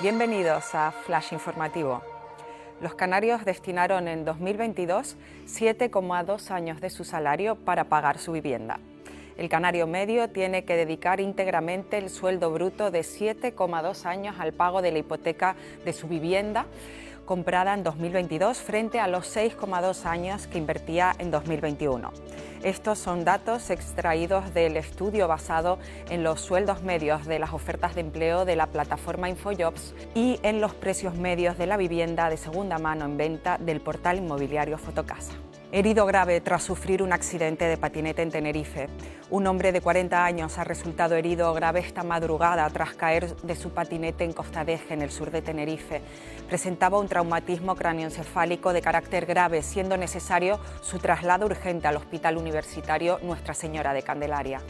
Bienvenidos 0.00 0.76
a 0.76 0.92
Flash 0.92 1.32
Informativo. 1.32 2.02
Los 2.80 2.94
canarios 2.94 3.44
destinaron 3.44 4.06
en 4.06 4.24
2022 4.24 5.16
7,2 5.44 6.52
años 6.52 6.80
de 6.80 6.88
su 6.88 7.02
salario 7.02 7.56
para 7.56 7.88
pagar 7.88 8.18
su 8.18 8.30
vivienda. 8.30 8.78
El 9.36 9.48
canario 9.48 9.88
medio 9.88 10.30
tiene 10.30 10.64
que 10.64 10.76
dedicar 10.76 11.18
íntegramente 11.18 11.98
el 11.98 12.10
sueldo 12.10 12.52
bruto 12.52 12.92
de 12.92 13.00
7,2 13.00 14.06
años 14.06 14.36
al 14.38 14.52
pago 14.52 14.82
de 14.82 14.92
la 14.92 14.98
hipoteca 14.98 15.56
de 15.84 15.92
su 15.92 16.06
vivienda 16.06 16.66
comprada 17.28 17.74
en 17.74 17.84
2022 17.84 18.56
frente 18.56 19.00
a 19.00 19.06
los 19.06 19.36
6,2 19.36 20.06
años 20.06 20.46
que 20.46 20.56
invertía 20.56 21.14
en 21.18 21.30
2021. 21.30 22.10
Estos 22.62 22.98
son 22.98 23.22
datos 23.22 23.68
extraídos 23.68 24.54
del 24.54 24.78
estudio 24.78 25.28
basado 25.28 25.78
en 26.08 26.24
los 26.24 26.40
sueldos 26.40 26.82
medios 26.82 27.26
de 27.26 27.38
las 27.38 27.52
ofertas 27.52 27.94
de 27.94 28.00
empleo 28.00 28.46
de 28.46 28.56
la 28.56 28.68
plataforma 28.68 29.28
InfoJobs 29.28 29.94
y 30.14 30.40
en 30.42 30.62
los 30.62 30.72
precios 30.72 31.16
medios 31.16 31.58
de 31.58 31.66
la 31.66 31.76
vivienda 31.76 32.30
de 32.30 32.38
segunda 32.38 32.78
mano 32.78 33.04
en 33.04 33.18
venta 33.18 33.58
del 33.58 33.82
portal 33.82 34.16
inmobiliario 34.16 34.78
Fotocasa. 34.78 35.34
Herido 35.70 36.06
grave 36.06 36.40
tras 36.40 36.62
sufrir 36.62 37.02
un 37.02 37.12
accidente 37.12 37.66
de 37.66 37.76
patinete 37.76 38.22
en 38.22 38.30
Tenerife. 38.30 38.88
Un 39.28 39.46
hombre 39.46 39.70
de 39.70 39.82
40 39.82 40.24
años 40.24 40.56
ha 40.56 40.64
resultado 40.64 41.14
herido 41.14 41.52
grave 41.52 41.80
esta 41.80 42.02
madrugada 42.02 42.66
tras 42.70 42.94
caer 42.94 43.36
de 43.36 43.54
su 43.54 43.68
patinete 43.68 44.24
en 44.24 44.32
Costadeje, 44.32 44.94
en 44.94 45.02
el 45.02 45.10
sur 45.10 45.30
de 45.30 45.42
Tenerife. 45.42 46.00
Presentaba 46.48 46.98
un 46.98 47.06
traumatismo 47.06 47.76
cráneoencefálico 47.76 48.72
de 48.72 48.80
carácter 48.80 49.26
grave, 49.26 49.60
siendo 49.60 49.98
necesario 49.98 50.58
su 50.80 51.00
traslado 51.00 51.44
urgente 51.44 51.86
al 51.86 51.96
Hospital 51.96 52.38
Universitario 52.38 53.18
Nuestra 53.22 53.52
Señora 53.52 53.92
de 53.92 54.02
Candelaria. 54.02 54.62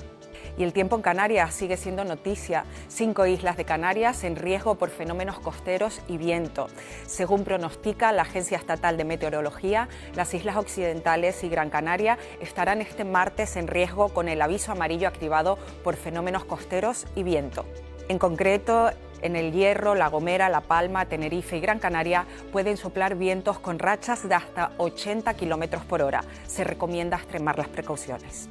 Y 0.57 0.65
el 0.65 0.73
tiempo 0.73 0.97
en 0.97 1.03
Canarias 1.03 1.55
sigue 1.55 1.77
siendo 1.77 2.05
noticia. 2.05 2.65
Cinco 2.89 3.27
islas 3.27 3.57
de 3.57 3.65
Canarias 3.65 4.25
en 4.25 4.37
riesgo 4.37 4.77
por 4.77 4.91
fenómenos 4.91 5.39
costeros 5.39 6.01
y 6.09 6.17
viento. 6.17 6.69
Según 7.07 7.45
pronostica 7.45 8.13
la 8.13 8.23
Agencia 8.23 8.59
Estatal 8.59 8.97
de 8.97 9.05
Meteorología, 9.05 9.89
las 10.15 10.35
islas 10.35 10.57
occidentales 10.57 11.43
y 11.45 11.49
Gran 11.49 11.71
Canaria 11.71 12.19
estarán 12.41 12.81
este 12.81 13.05
martes 13.05 13.57
en 13.57 13.67
riesgo 13.67 14.09
con 14.09 14.29
el 14.29 14.43
aviso 14.43 14.73
amarillo 14.73 15.09
activado 15.09 15.59
por 15.85 15.97
fenómenos 15.97 16.45
costeros 16.45 17.07
y 17.15 17.23
viento. 17.23 17.65
En 18.09 18.19
concreto, 18.19 18.91
en 19.21 19.37
el 19.37 19.53
Hierro, 19.53 19.95
La 19.95 20.09
Gomera, 20.09 20.49
La 20.49 20.61
Palma, 20.61 21.07
Tenerife 21.07 21.57
y 21.57 21.61
Gran 21.61 21.79
Canaria 21.79 22.27
pueden 22.53 22.77
soplar 22.77 23.17
vientos 23.17 23.59
con 23.59 23.79
rachas 23.79 24.29
de 24.29 24.35
hasta 24.35 24.73
80 24.79 25.35
kilómetros 25.35 25.85
por 25.85 26.03
hora. 26.03 26.23
Se 26.47 26.65
recomienda 26.65 27.17
extremar 27.17 27.59
las 27.59 27.69
precauciones. 27.69 28.49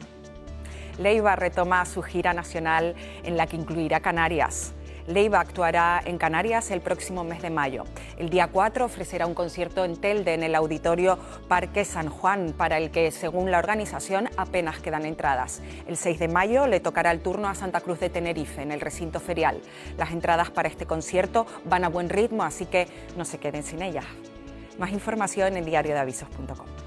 Leiva 0.98 1.36
retoma 1.36 1.86
su 1.86 2.02
gira 2.02 2.34
nacional 2.34 2.95
en 3.23 3.38
la 3.38 3.48
que 3.48 3.56
incluirá 3.56 4.00
Canarias. 4.00 4.73
Leiva 5.08 5.39
actuará 5.39 6.02
en 6.04 6.17
Canarias 6.17 6.70
el 6.70 6.81
próximo 6.81 7.23
mes 7.23 7.42
de 7.42 7.50
mayo. 7.50 7.86
El 8.17 8.30
día 8.30 8.48
4 8.48 8.84
ofrecerá 8.84 9.26
un 9.26 9.34
concierto 9.34 9.86
en 9.86 9.95
Telde, 9.95 10.34
en 10.34 10.44
el 10.44 10.54
auditorio 10.54 11.17
Parque 11.48 11.86
San 11.86 12.09
Juan, 12.09 12.54
para 12.58 12.78
el 12.78 12.92
que, 12.92 13.12
según 13.12 13.50
la 13.50 13.59
organización, 13.59 14.30
apenas 14.36 14.80
quedan 14.80 15.06
entradas. 15.06 15.62
El 15.88 15.95
6 15.95 16.20
de 16.20 16.28
mayo 16.28 16.67
le 16.67 16.81
tocará 16.81 17.11
el 17.11 17.22
turno 17.22 17.48
a 17.48 17.56
Santa 17.56 17.80
Cruz 17.80 18.02
de 18.02 18.09
Tenerife, 18.09 18.61
en 18.61 18.73
el 18.73 18.82
recinto 18.82 19.22
ferial. 19.22 19.61
Las 19.98 20.11
entradas 20.11 20.52
para 20.52 20.67
este 20.67 20.86
concierto 20.86 21.48
van 21.64 21.86
a 21.86 21.89
buen 21.89 22.09
ritmo, 22.09 22.44
así 22.44 22.66
que 22.66 22.88
no 23.16 23.23
se 23.23 23.38
queden 23.38 23.64
sin 23.64 23.82
ellas. 23.82 24.06
Más 24.78 24.92
información 24.92 25.56
en 25.56 25.64
diariodeavisos.com. 25.64 26.87